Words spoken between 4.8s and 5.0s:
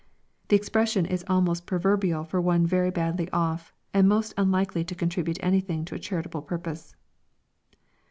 to